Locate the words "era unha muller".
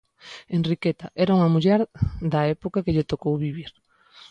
1.23-1.81